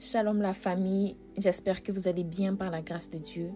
[0.00, 3.50] Shalom la famille, j'espère que vous allez bien par la grâce de Dieu.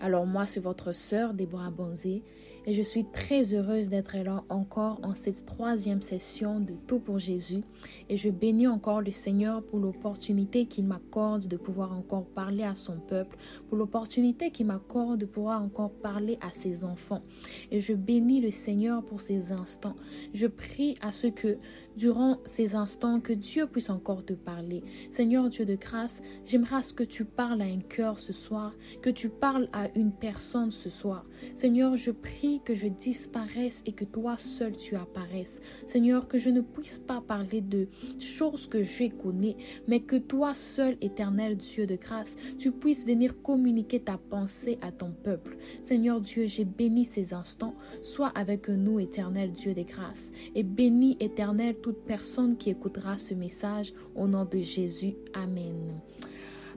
[0.00, 2.24] Alors moi, c'est votre sœur Déborah Bonzé
[2.66, 7.18] et je suis très heureuse d'être là encore en cette troisième session de Tout pour
[7.18, 7.62] Jésus.
[8.08, 12.76] Et je bénis encore le Seigneur pour l'opportunité qu'il m'accorde de pouvoir encore parler à
[12.76, 13.36] son peuple,
[13.68, 17.22] pour l'opportunité qu'il m'accorde de pouvoir encore parler à ses enfants.
[17.70, 19.96] Et je bénis le Seigneur pour ces instants.
[20.32, 21.58] Je prie à ce que
[21.96, 24.82] durant ces instants, que Dieu puisse encore te parler.
[25.10, 29.28] Seigneur Dieu de grâce, j'aimerais que tu parles à un cœur ce soir, que tu
[29.28, 31.24] parles à une personne ce soir.
[31.54, 35.60] Seigneur, je prie que je disparaisse et que toi seul tu apparaisses.
[35.86, 39.56] Seigneur, que je ne puisse pas parler de choses que je connais,
[39.88, 44.92] mais que toi seul, éternel Dieu de grâce, tu puisses venir communiquer ta pensée à
[44.92, 45.56] ton peuple.
[45.82, 47.74] Seigneur Dieu, j'ai béni ces instants.
[48.02, 50.32] Sois avec nous, éternel Dieu des grâces.
[50.54, 55.14] Et bénis, éternel, toute personne qui écoutera ce message au nom de Jésus.
[55.34, 56.00] Amen.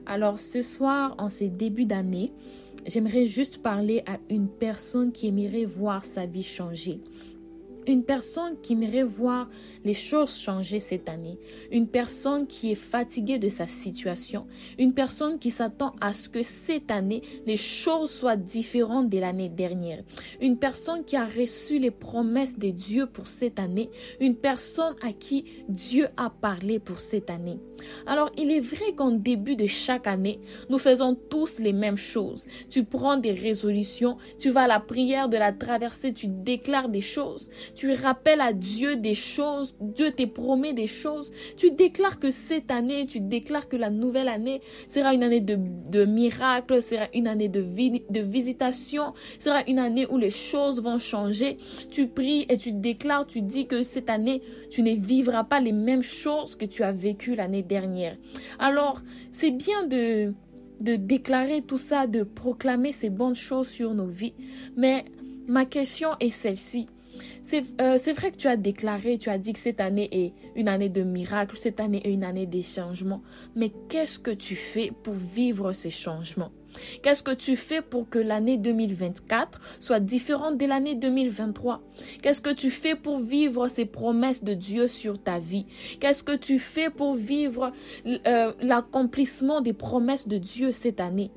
[0.06, 2.32] Alors ce soir, en ces débuts d'année,
[2.86, 7.00] j'aimerais juste parler à une personne qui aimerait voir sa vie changer.
[7.88, 9.48] Une personne qui aimerait voir
[9.82, 11.38] les choses changer cette année.
[11.72, 14.46] Une personne qui est fatiguée de sa situation.
[14.78, 19.48] Une personne qui s'attend à ce que cette année, les choses soient différentes de l'année
[19.48, 20.02] dernière.
[20.42, 23.88] Une personne qui a reçu les promesses de Dieu pour cette année.
[24.20, 27.58] Une personne à qui Dieu a parlé pour cette année.
[28.06, 32.46] Alors, il est vrai qu'en début de chaque année, nous faisons tous les mêmes choses.
[32.68, 37.00] Tu prends des résolutions, tu vas à la prière de la traversée, tu déclares des
[37.00, 42.32] choses, tu rappelles à Dieu des choses, Dieu te promet des choses, tu déclares que
[42.32, 47.28] cette année, tu déclares que la nouvelle année sera une année de, miracles, sera une
[47.28, 51.56] année de, de visitation, sera une année où les choses vont changer.
[51.88, 55.70] Tu pries et tu déclares, tu dis que cette année, tu ne vivras pas les
[55.70, 58.16] mêmes choses que tu as vécues l'année dernière.
[58.58, 60.34] Alors, c'est bien de,
[60.80, 64.34] de déclarer tout ça, de proclamer ces bonnes choses sur nos vies.
[64.76, 65.04] Mais
[65.46, 66.86] ma question est celle-ci.
[67.80, 70.68] Euh, c'est vrai que tu as déclaré, tu as dit que cette année est une
[70.68, 73.22] année de miracle, cette année est une année des changements.
[73.54, 76.52] Mais qu'est-ce que tu fais pour vivre ces changements?
[77.02, 81.82] Qu'est-ce que tu fais pour que l'année 2024 soit différente de l'année 2023
[82.22, 85.66] Qu'est-ce que tu fais pour vivre ces promesses de Dieu sur ta vie?
[86.00, 87.72] Qu'est-ce que tu fais pour vivre
[88.06, 91.30] euh, l'accomplissement des promesses de Dieu cette année?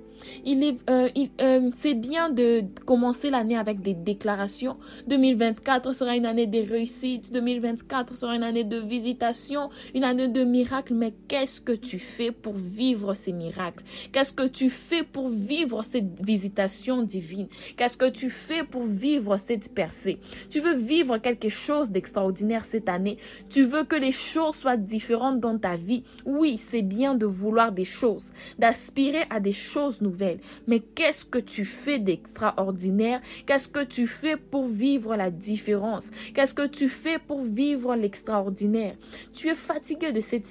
[0.46, 1.10] Il est, euh,
[1.42, 4.78] euh, c'est bien de commencer l'année avec des déclarations.
[5.08, 7.32] 2024 sera une année de réussite.
[7.32, 10.94] 2024 sera une année de visitation, une année de miracles.
[10.94, 13.84] Mais qu'est-ce que tu fais pour vivre ces miracles?
[14.12, 19.38] Qu'est-ce que tu fais pour vivre cette visitation divine Qu'est-ce que tu fais pour vivre
[19.38, 23.18] cette percée Tu veux vivre quelque chose d'extraordinaire cette année?
[23.50, 26.04] Tu veux que les choses soient différentes dans ta vie?
[26.26, 30.11] Oui, c'est bien de vouloir des choses, d'aspirer à des choses nouvelles
[30.68, 33.22] mais qu'est-ce que tu fais d'extraordinaire?
[33.46, 36.10] Qu'est-ce que tu fais pour vivre la différence?
[36.34, 38.96] Qu'est-ce que tu fais pour vivre l'extraordinaire?
[39.34, 40.48] Tu es fatigué de cette,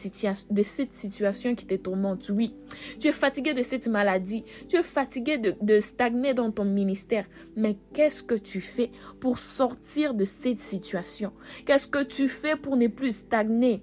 [0.51, 2.55] de cette situation qui te tourmente, oui.
[3.01, 4.45] Tu es fatigué de cette maladie.
[4.69, 7.27] Tu es fatigué de, de stagner dans ton ministère.
[7.57, 8.91] Mais qu'est-ce que tu fais
[9.21, 11.33] pour sortir de cette situation?
[11.67, 13.83] Qu'est-ce que tu fais pour ne plus stagner?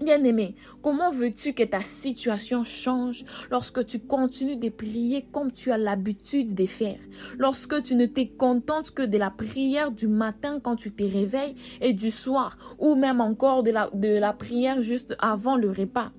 [0.00, 5.78] Bien-aimé, comment veux-tu que ta situation change lorsque tu continues de prier comme tu as
[5.78, 7.00] l'habitude de faire?
[7.36, 11.56] Lorsque tu ne t'es contente que de la prière du matin quand tu te réveilles
[11.80, 16.12] et du soir ou même encore de la, de la prière juste avant le repas?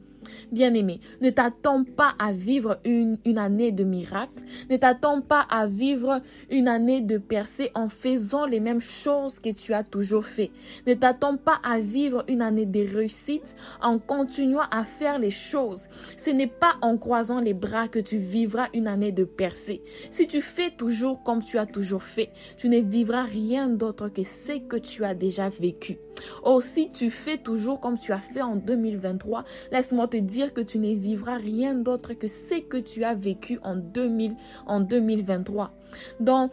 [0.51, 4.43] Bien-aimé, ne t'attends pas à vivre une, année de miracle.
[4.69, 9.49] Ne t'attends pas à vivre une année de percée en faisant les mêmes choses que
[9.49, 10.51] tu as toujours fait.
[10.87, 15.87] Ne t'attends pas à vivre une année de réussite en continuant à faire les choses.
[16.17, 19.81] Ce n'est pas en croisant les bras que tu vivras une année de percée.
[20.11, 24.23] Si tu fais toujours comme tu as toujours fait, tu ne vivras rien d'autre que
[24.23, 25.97] ce que tu as déjà vécu.
[26.43, 30.61] Oh, si tu fais toujours comme tu as fait en 2023, laisse-moi te dire que
[30.61, 34.35] tu ne vivras rien d'autre que ce que tu as vécu en, 2000,
[34.65, 35.71] en 2023.
[36.19, 36.49] Dans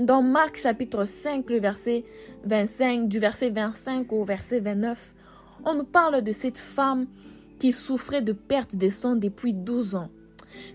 [0.00, 2.04] dans Marc chapitre 5, le verset
[2.44, 5.14] 25, du verset 25 au verset 29,
[5.64, 7.06] on nous parle de cette femme
[7.58, 10.08] qui souffrait de perte de sang depuis 12 ans.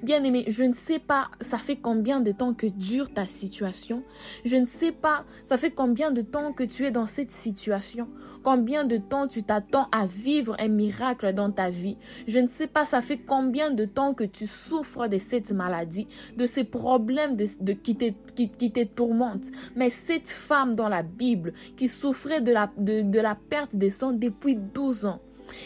[0.04, 4.04] Bien aimé, je ne sais pas, ça fait combien de temps que dure ta situation?
[4.46, 8.08] Je ne sais pas, ça fait combien de temps que tu es dans cette situation?
[8.44, 11.98] Combien de temps tu t'attends à vivre un miracle dans ta vie?
[12.28, 16.08] Je ne sais pas, ça fait combien de temps que tu souffres de cette maladie,
[16.38, 19.52] de ces problèmes de, qui, te, tourmentent.
[19.76, 23.04] Mais cette femme dans la Bible qui souffrait de la, de,
[23.50, 25.20] perte de sang depuis 12 ans.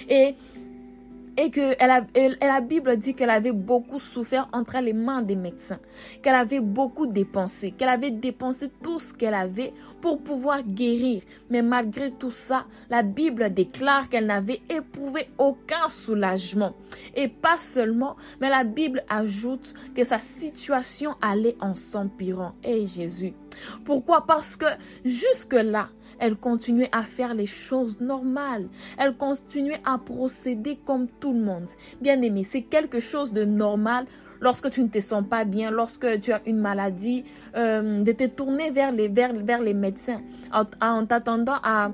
[0.10, 0.36] Et
[1.38, 5.80] et que elle la Bible dit qu'elle avait beaucoup souffert entre les mains des médecins,
[6.22, 11.22] qu'elle avait beaucoup dépensé, qu'elle avait dépensé tout ce qu'elle avait pour pouvoir guérir.
[11.50, 16.74] Mais malgré tout ça, la Bible déclare qu'elle n'avait éprouvé aucun soulagement.
[17.16, 22.54] Et pas seulement, mais la Bible ajoute que sa situation allait en s'empirant.
[22.64, 23.34] Et Jésus.
[23.86, 24.26] Pourquoi?
[24.26, 24.66] Parce que
[25.04, 25.90] jusque-là,
[26.22, 28.68] elle continuait à faire les choses normales.
[28.98, 31.66] Elle continuait à procéder comme tout le monde.
[32.00, 34.06] Bien aimé, c'est quelque chose de normal
[34.40, 37.26] lorsque tu ne te sens pas bien, lorsque tu as une maladie,
[37.56, 40.22] euh, de te tourner vers les, vers, vers les médecins
[40.52, 41.92] en, t'attendant à,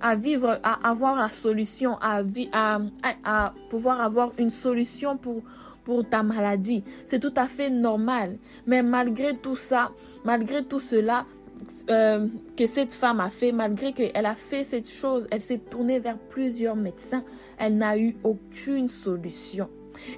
[0.00, 2.22] à vivre, à avoir la solution, à,
[2.52, 5.42] à, pouvoir avoir une solution pour,
[5.84, 6.82] pour ta maladie.
[7.06, 8.38] C'est tout à fait normal.
[8.66, 9.90] Mais malgré tout ça,
[10.24, 11.24] malgré tout cela,
[11.90, 15.98] euh, que cette femme a fait, malgré qu'elle a fait cette chose, elle s'est tournée
[15.98, 17.24] vers plusieurs médecins,
[17.58, 19.68] elle n'a eu aucune solution.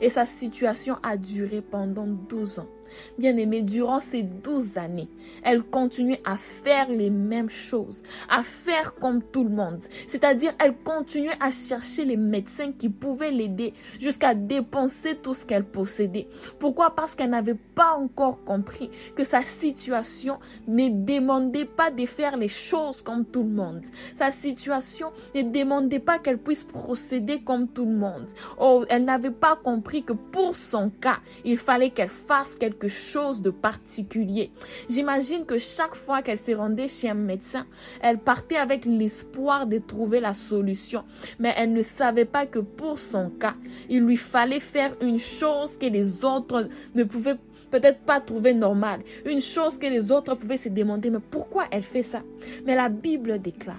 [0.01, 2.69] Et sa situation a duré pendant 12 ans.
[3.19, 5.09] Bien aimé, durant ces douze années,
[5.43, 9.81] elle continuait à faire les mêmes choses, à faire comme tout le monde.
[10.07, 15.65] C'est-à-dire, elle continuait à chercher les médecins qui pouvaient l'aider jusqu'à dépenser tout ce qu'elle
[15.65, 16.29] possédait.
[16.59, 16.95] Pourquoi?
[16.95, 22.49] Parce qu'elle n'avait pas encore compris que sa situation ne demandait pas de faire les
[22.49, 23.83] choses comme tout le monde.
[24.17, 28.27] Sa situation ne demandait pas qu'elle puisse procéder comme tout le monde.
[28.59, 33.43] Oh, elle n'avait pas compris que pour son cas, il fallait qu'elle fasse quelque chose
[33.43, 34.51] de particulier.
[34.89, 37.67] J'imagine que chaque fois qu'elle se rendait chez un médecin,
[38.01, 41.05] elle partait avec l'espoir de trouver la solution.
[41.39, 43.55] Mais elle ne savait pas que pour son cas,
[43.89, 47.39] il lui fallait faire une chose que les autres ne pouvaient
[47.71, 49.01] peut-être pas trouver normale.
[49.25, 52.23] Une chose que les autres pouvaient se demander, mais pourquoi elle fait ça?
[52.67, 53.77] Mais la Bible déclare,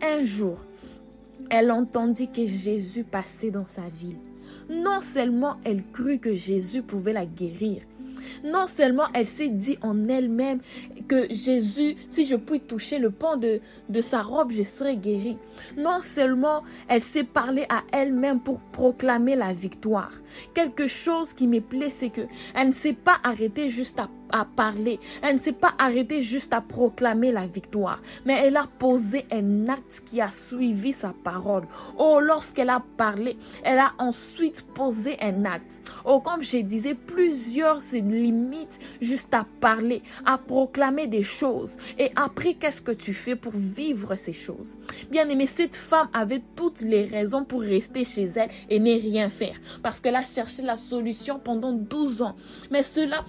[0.00, 0.56] un jour,
[1.50, 4.18] elle entendit que Jésus passait dans sa ville.
[4.70, 7.82] Non seulement elle crut que Jésus pouvait la guérir,
[8.44, 10.60] non seulement elle s'est dit en elle-même
[11.08, 15.38] que Jésus, si je puis toucher le pan de, de sa robe, je serai guérie.
[15.76, 20.12] Non seulement elle s'est parlé à elle-même pour proclamer la victoire.
[20.54, 22.22] Quelque chose qui me plaît, c'est que
[22.54, 24.98] elle ne s'est pas arrêtée juste à à parler.
[25.22, 29.68] Elle ne s'est pas arrêtée juste à proclamer la victoire, mais elle a posé un
[29.68, 31.64] acte qui a suivi sa parole.
[31.98, 35.82] Oh, lorsqu'elle a parlé, elle a ensuite posé un acte.
[36.04, 41.76] Oh, comme je disais, plusieurs se limitent juste à parler, à proclamer des choses.
[41.98, 44.76] Et après, qu'est-ce que tu fais pour vivre ces choses?
[45.10, 49.28] Bien aimé, cette femme avait toutes les raisons pour rester chez elle et ne rien
[49.28, 49.56] faire.
[49.82, 52.36] Parce qu'elle a cherché la solution pendant 12 ans.
[52.70, 53.24] Mais cela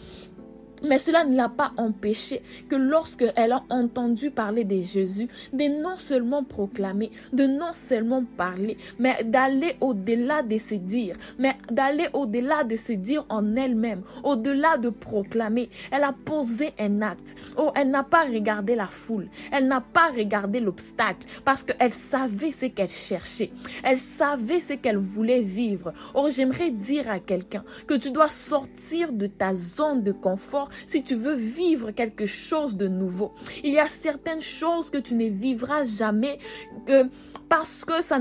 [0.88, 5.82] mais cela ne l'a pas empêché que lorsque elle a entendu parler de Jésus, de
[5.82, 12.08] non seulement proclamer, de non seulement parler, mais d'aller au-delà de se dire, mais d'aller
[12.14, 15.70] au-delà de se dire en elle-même, au-delà de proclamer.
[15.92, 17.36] Elle a posé un acte.
[17.58, 19.28] Oh, elle n'a pas regardé la foule.
[19.52, 23.52] Elle n'a pas regardé l'obstacle parce qu'elle savait ce qu'elle cherchait.
[23.84, 25.94] Elle savait ce qu'elle voulait vivre.
[26.14, 31.04] Oh, j'aimerais dire à quelqu'un que tu dois sortir de ta zone de confort si
[31.04, 33.33] tu veux vivre quelque chose de nouveau.
[33.63, 36.39] Il y a certaines choses que tu ne vivras jamais
[36.86, 37.10] que
[37.50, 38.19] parce que ça,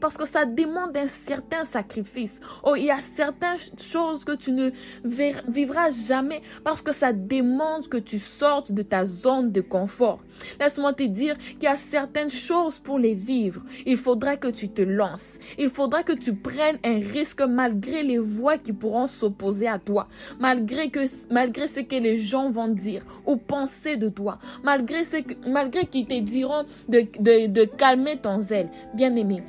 [0.00, 2.40] parce que ça demande un certain sacrifice.
[2.62, 4.70] Oh, il y a certaines choses que tu ne
[5.04, 10.20] vivras jamais parce que ça demande que tu sortes de ta zone de confort.
[10.60, 13.62] Laisse-moi te dire qu'il y a certaines choses pour les vivre.
[13.86, 15.38] Il faudra que tu te lances.
[15.58, 20.08] Il faudra que tu prennes un risque malgré les voix qui pourront s'opposer à toi,
[20.40, 25.18] malgré que malgré ce que les gens vont dire ou penser de toi, malgré ce
[25.18, 28.63] que, malgré qu'ils te diront de, de, de calmer ton zèle.
[28.94, 29.42] Bien aimé,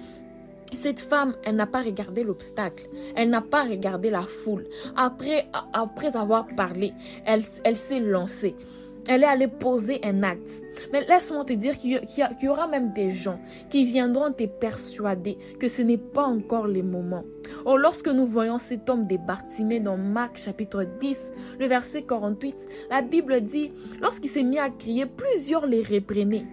[0.73, 4.65] cette femme, elle n'a pas regardé l'obstacle, elle n'a pas regardé la foule.
[4.95, 6.93] Après, après avoir parlé,
[7.25, 8.55] elle, elle s'est lancée.
[9.07, 10.63] Elle est allée poser un acte.
[10.91, 12.01] Mais laisse-moi te dire qu'il
[12.41, 16.81] y, aura même des gens qui viendront te persuader que ce n'est pas encore le
[16.81, 17.23] moment.
[17.65, 22.55] Oh, lorsque nous voyons cet homme débartimé dans Marc chapitre 10, le verset 48,
[22.89, 26.45] la Bible dit, lorsqu'il s'est mis à crier, plusieurs les reprenaient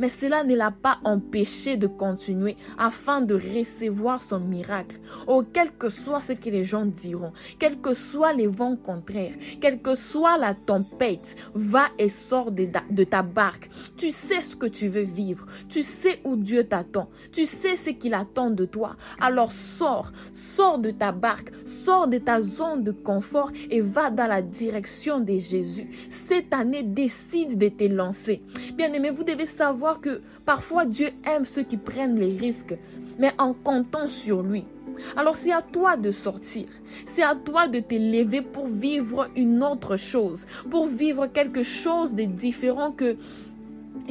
[0.00, 4.98] mais cela ne l'a pas empêché de continuer afin de recevoir son miracle.
[5.26, 9.34] Oh, quel que soit ce que les gens diront, quels que soient les vents contraires,
[9.60, 13.70] quelle que soit la tempête, va et sors de, de ta barque.
[13.96, 17.90] Tu sais ce que tu veux vivre, tu sais où Dieu t'attend, tu sais ce
[17.90, 18.96] qu'il attend de toi.
[19.20, 24.26] Alors sors, sors de ta barque, sors de ta zone de confort et va dans
[24.26, 25.88] la direction de Jésus.
[26.10, 28.42] Cette année, décide de te lancer.
[28.74, 32.76] Bien aimé, vous devez savoir que parfois Dieu aime ceux qui prennent les risques,
[33.18, 34.64] mais en comptant sur lui.
[35.16, 36.66] Alors c'est à toi de sortir.
[37.06, 42.24] C'est à toi de t'élever pour vivre une autre chose, pour vivre quelque chose de
[42.24, 43.16] différent que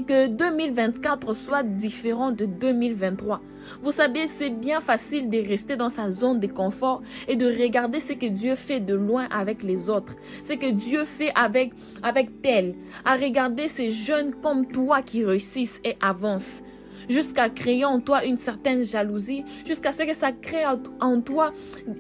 [0.07, 3.41] que 2024 soit différent de 2023.
[3.82, 8.00] Vous savez, c'est bien facile de rester dans sa zone de confort et de regarder
[8.00, 11.72] ce que Dieu fait de loin avec les autres, ce que Dieu fait avec,
[12.04, 12.75] avec tel,
[13.06, 16.63] à regarder ces jeunes comme toi qui réussissent et avancent.
[17.10, 20.63] Jusqu'à créer en toi une certaine jalousie, jusqu'à ce que ça crée
[21.00, 21.54] en toi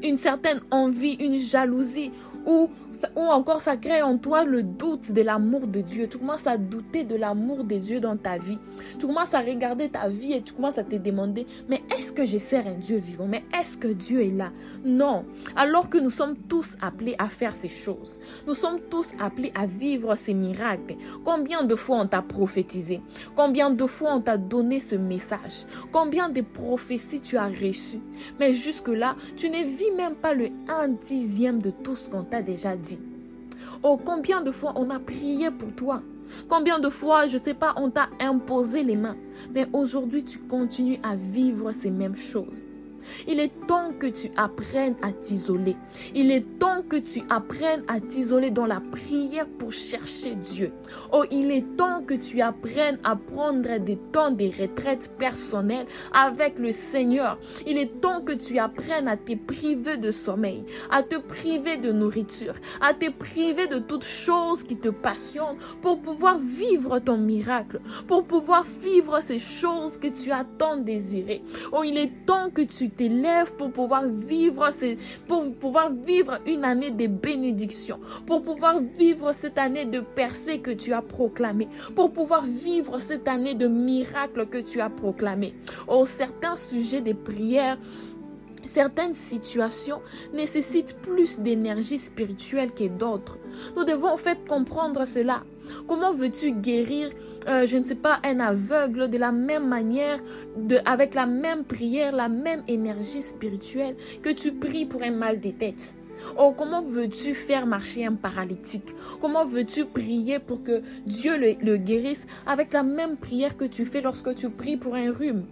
[0.03, 2.11] une certaine envie, une jalousie
[2.45, 2.69] ou
[3.15, 6.07] ou encore ça crée en toi le doute de l'amour de Dieu.
[6.07, 8.57] Tu commences à douter de l'amour de Dieu dans ta vie.
[8.97, 12.25] Tu commences à regarder ta vie et tu commences à te demander, mais est-ce que
[12.25, 13.27] je sers un Dieu vivant?
[13.27, 14.51] Mais est-ce que Dieu est là?
[14.83, 15.25] Non.
[15.55, 18.19] Alors que nous sommes tous appelés à faire ces choses.
[18.47, 20.95] Nous sommes tous appelés à vivre ces miracles.
[21.23, 23.01] Combien de fois on t'a prophétisé?
[23.35, 25.65] Combien de fois on t'a donné ce message?
[25.91, 28.01] Combien de prophéties tu as reçues?
[28.39, 32.41] Mais jusque-là, tu ne vis même pas le un dixième de tout ce qu'on t'a
[32.41, 32.88] déjà dit.
[33.81, 36.01] Oh, combien de fois on a prié pour toi?
[36.49, 39.15] Combien de fois, je ne sais pas, on t'a imposé les mains?
[39.53, 42.67] Mais aujourd'hui, tu continues à vivre ces mêmes choses.
[43.27, 45.75] Il est temps que tu apprennes à t'isoler.
[46.15, 50.71] Il est temps que tu apprennes à t'isoler dans la prière pour chercher Dieu.
[51.11, 56.57] Oh, il est temps que tu apprennes à prendre des temps de retraite personnelles avec
[56.59, 57.37] le Seigneur.
[57.67, 61.91] Il est temps que tu apprennes à te priver de sommeil, à te priver de
[61.91, 67.81] nourriture, à te priver de toutes choses qui te passionnent pour pouvoir vivre ton miracle,
[68.07, 71.43] pour pouvoir vivre ces choses que tu as tant désirées.
[71.71, 74.69] Oh, il est temps que tu t'élèves pour pouvoir vivre,
[76.05, 81.01] vivre une année de bénédiction, pour pouvoir vivre cette année de percée que tu as
[81.01, 85.53] proclamée, pour pouvoir vivre cette année de miracle que tu as proclamé.
[85.87, 87.77] Oh, certains sujets de prière
[88.65, 90.01] Certaines situations
[90.33, 93.37] nécessitent plus d'énergie spirituelle que d'autres.
[93.75, 95.43] Nous devons en fait comprendre cela.
[95.87, 97.11] Comment veux-tu guérir,
[97.47, 100.19] euh, je ne sais pas, un aveugle de la même manière,
[100.85, 105.51] avec la même prière, la même énergie spirituelle que tu pries pour un mal de
[105.51, 105.95] tête?
[106.37, 108.93] Oh, comment veux-tu faire marcher un paralytique?
[109.21, 114.01] Comment veux-tu prier pour que Dieu le guérisse avec la même prière que tu fais
[114.01, 115.45] lorsque tu pries pour un rhume?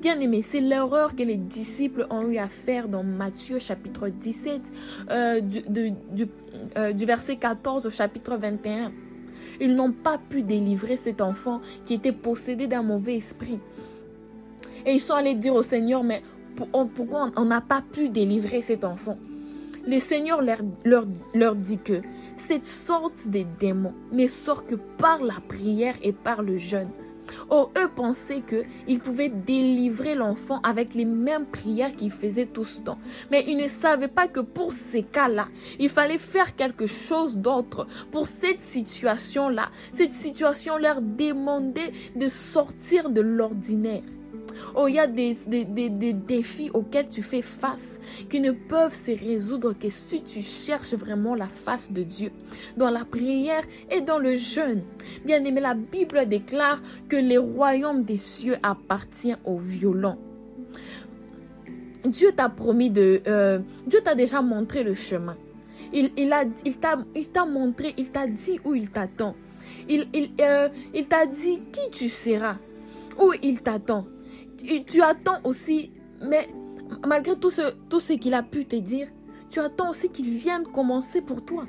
[0.00, 4.62] Bien aimé, c'est l'erreur que les disciples ont eu à faire dans Matthieu chapitre 17,
[5.10, 5.40] euh,
[6.76, 8.92] euh, du, verset 14 au chapitre 21.
[9.60, 13.58] Ils n'ont pas pu délivrer cet enfant qui était possédé d'un mauvais esprit.
[14.86, 16.22] Et ils sont allés dire au Seigneur, mais
[16.56, 19.18] pourquoi on n'a pas pu délivrer cet enfant?
[19.86, 22.00] Le Seigneur leur, leur, leur dit que
[22.36, 26.90] cette sorte de démons ne sort que par la prière et par le jeûne.
[27.48, 32.98] Oh, eux pensaient qu'ils pouvaient délivrer l'enfant avec les mêmes prières qu'ils faisaient ce temps.
[33.30, 37.86] Mais ils ne savaient pas que pour ces cas-là, il fallait faire quelque chose d'autre.
[38.10, 44.02] Pour cette situation-là, cette situation leur demandait de sortir de l'ordinaire.
[44.74, 45.34] Oh, il y a des,
[46.12, 51.34] défis auxquels tu fais face qui ne peuvent se résoudre que si tu cherches vraiment
[51.34, 52.30] la face de Dieu
[52.76, 54.82] dans la prière et dans le jeûne.
[55.24, 60.18] Bien aimé, la Bible déclare que le royaume des cieux appartient aux violents.
[62.04, 63.20] Dieu t'a promis de...
[63.26, 65.36] Euh, Dieu t'a déjà montré le chemin.
[65.92, 66.12] Il,
[66.80, 69.34] t'a montré, il t'a dit où il t'attend.
[69.88, 72.56] Il, il, euh, il t'a dit qui tu seras,
[73.18, 74.06] où il t'attend
[74.86, 76.48] tu attends aussi, mais
[77.06, 79.08] malgré tout ce, qu'il a pu te dire,
[79.48, 81.66] tu attends aussi qu'il vienne commencer pour toi.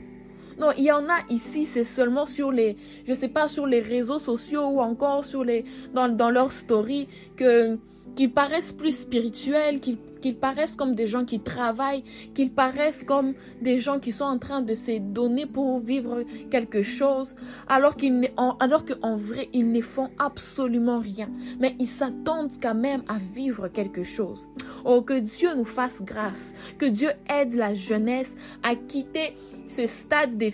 [0.60, 3.80] Non, il y en a ici, c'est seulement sur les, je sais pas, sur les
[3.80, 7.78] réseaux sociaux ou encore sur les, dans, dans leur story que,
[8.16, 13.34] qu'ils paraissent plus spirituels, qu'ils qu'ils paraissent comme des gens qui travaillent, qu'ils paraissent comme
[13.62, 17.36] des gens qui sont en train de se donner pour vivre quelque chose,
[17.68, 21.30] alors qu'ils alors qu'en vrai, ils ne font absolument rien.
[21.60, 24.48] Mais ils s'attendent quand même à vivre quelque chose.
[24.86, 28.32] Oh, que Dieu nous fasse grâce, que Dieu aide la jeunesse
[28.64, 29.36] à quitter
[29.68, 30.52] ce stade de,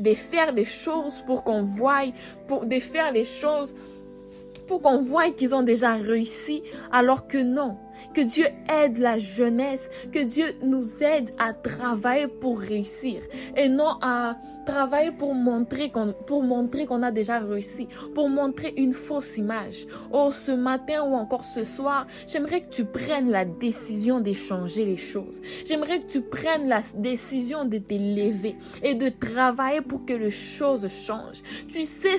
[0.00, 2.04] de faire des choses pour qu'on voie,
[2.48, 3.74] pour de faire les choses
[4.66, 7.76] pour qu'on voie qu'ils ont déjà réussi, alors que non.
[8.14, 13.20] Que Dieu aide la jeunesse, que Dieu nous aide à travailler pour réussir
[13.56, 18.74] et non à travailler pour montrer qu'on pour montrer qu'on a déjà réussi, pour montrer
[18.76, 19.86] une fausse image.
[20.12, 24.96] Oh, ce matin ou encore ce soir, j'aimerais que tu prennes la décision d'échanger les
[24.96, 25.40] choses.
[25.66, 30.86] J'aimerais que tu prennes la décision de t'élever et de travailler pour que les choses
[30.88, 31.42] changent.
[31.68, 32.16] Tu sais,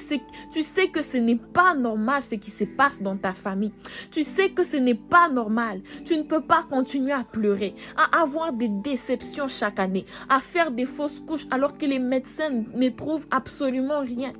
[0.51, 3.73] tu sais que ce n'est pas normal ce qui se passe dans ta famille.
[4.11, 5.66] Tu sais que ce n'est pas normal
[6.05, 10.71] Tu ne peux pas continuer à pleurer, à avoir des déceptions chaque année, à faire
[10.71, 14.33] des fausses couches alors que les médecins ne trouvent absolument rien.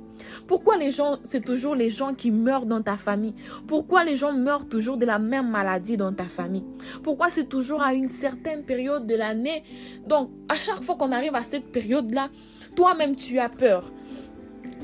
[0.46, 3.34] Pourquoi les gens, c'est toujours les gens qui meurent dans ta famille?
[3.66, 6.64] Pourquoi les gens meurent toujours de la même maladie dans ta famille?
[7.02, 9.62] Pourquoi c'est toujours à une certaine période de l'année?
[10.06, 12.30] Donc, à chaque fois qu'on arrive à cette période-là,
[12.74, 13.92] toi-même tu as peur.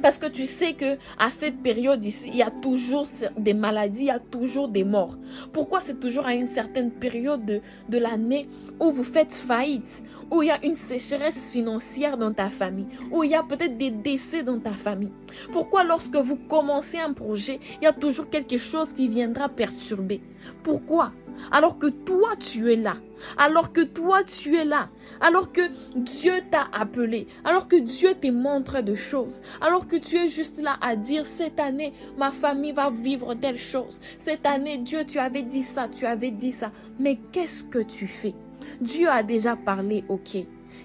[0.04, 3.06] Parce que tu sais que à cette période ici, il y a toujours
[3.38, 5.16] des maladies, il y a toujours des morts.
[5.54, 8.46] Pourquoi c'est toujours à une certaine période de, de l'année
[8.78, 13.24] où vous faites faillite, où il y a une sécheresse financière dans ta famille, où
[13.24, 15.12] il y a peut-être des décès dans ta famille?
[15.52, 20.20] Pourquoi lorsque vous commencez un projet, il y a toujours quelque chose qui viendra perturber?
[20.62, 21.12] Pourquoi?
[21.50, 22.96] Alors que toi tu es là,
[23.36, 24.88] alors que toi tu es là,
[25.20, 25.62] alors que
[25.96, 30.60] Dieu t'a appelé, alors que Dieu te montre de choses, alors que tu es juste
[30.60, 35.18] là à dire cette année ma famille va vivre telle chose, cette année Dieu tu
[35.18, 38.34] avais dit ça, tu avais dit ça, mais qu'est-ce que tu fais?
[38.80, 40.36] Dieu a déjà parlé, ok.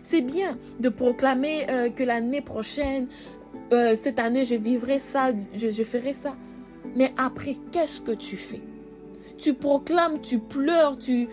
[0.04, 3.08] C'est bien de proclamer euh, que l'année prochaine,
[3.74, 6.36] euh, cette année je vivrai ça, je ferai ça,
[6.96, 8.62] mais après qu'est-ce que tu fais?
[9.39, 11.27] Tu proclames, tu pleures, tu,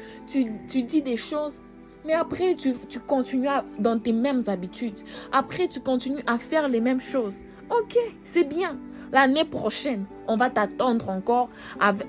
[0.69, 1.61] dis des choses.
[2.05, 3.49] Mais après, tu, tu continues
[3.79, 5.01] dans tes mêmes habitudes.
[5.33, 7.39] Après, tu continues à faire les mêmes choses.
[7.71, 8.79] Ok, c'est bien.
[9.13, 11.49] L'année prochaine, on va t'attendre encore.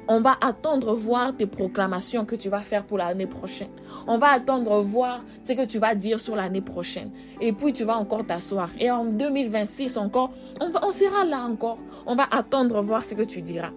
[0.07, 3.69] On va attendre voir tes proclamations que tu vas faire pour l'année prochaine.
[4.07, 7.11] On va attendre voir ce que tu vas dire sur l'année prochaine.
[7.39, 8.69] Et puis tu vas encore t'asseoir.
[8.79, 11.79] Et en 2026 encore, on, on sera là encore.
[12.05, 13.71] On va attendre voir ce que tu diras.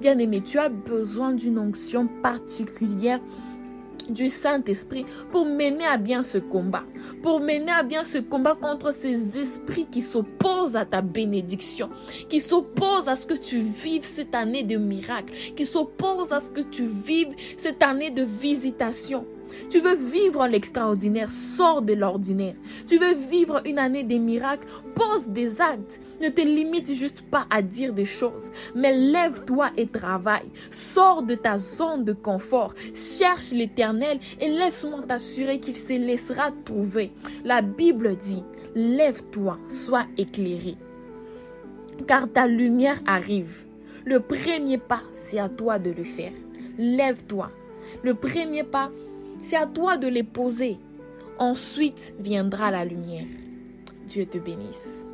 [0.00, 3.20] Bien-aimé, tu as besoin d'une onction particulière
[4.08, 6.84] du Saint-Esprit pour mener à bien ce combat,
[7.22, 11.90] pour mener à bien ce combat contre ces esprits qui s'opposent à ta bénédiction,
[12.28, 16.50] qui s'opposent à ce que tu vives cette année de miracle, qui s'opposent à ce
[16.50, 19.24] que tu vives cette année de visitation.
[19.70, 22.54] Tu veux vivre l'extraordinaire, sors de l'ordinaire.
[22.86, 26.00] Tu veux vivre une année des miracles, pose des actes.
[26.20, 30.50] Ne te limite juste pas à dire des choses, mais lève-toi et travaille.
[30.70, 32.74] Sors de ta zone de confort.
[32.94, 37.12] Cherche l'éternel et laisse-moi t'assurer qu'il se laissera trouver.
[37.44, 38.42] La Bible dit,
[38.74, 40.76] lève-toi, sois éclairé.
[42.06, 43.64] Car ta lumière arrive.
[44.04, 46.32] Le premier pas, c'est à toi de le faire.
[46.78, 47.50] Lève-toi.
[48.02, 48.90] Le premier pas,
[49.42, 50.78] c'est à toi de les poser.
[51.38, 53.26] Ensuite viendra la lumière.
[54.06, 55.04] Dieu te bénisse.